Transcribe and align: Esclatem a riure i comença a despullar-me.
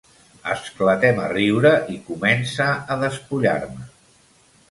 Esclatem 0.53 1.19
a 1.25 1.27
riure 1.33 1.73
i 1.97 1.99
comença 2.09 2.69
a 2.95 2.99
despullar-me. 3.05 3.89